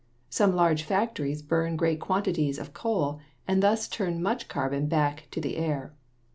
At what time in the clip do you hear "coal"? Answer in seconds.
2.73-3.19